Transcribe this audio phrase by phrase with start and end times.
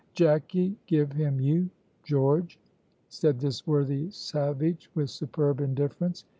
[0.15, 1.69] "Jacky give him you,
[2.03, 2.59] George,"
[3.07, 6.25] said this worthy savage, with superb indifference.